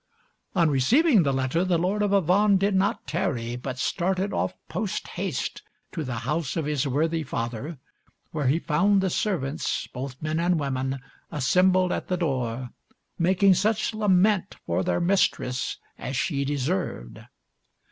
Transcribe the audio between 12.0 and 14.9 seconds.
the door, making such lament for